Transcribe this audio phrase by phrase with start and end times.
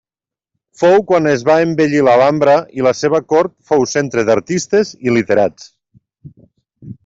[0.81, 5.73] Fou quan es va embellir l'Alhambra i la seva cort fou centre d'artistes i literats.